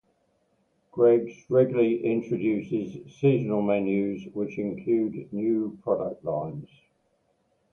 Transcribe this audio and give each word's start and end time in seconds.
Greggs 0.91 1.45
regularly 1.47 2.03
introduces 2.03 3.05
seasonal 3.19 3.61
menus 3.61 4.25
which 4.33 4.57
include 4.57 5.31
new 5.31 5.77
product 5.83 6.25
lines. 6.25 6.67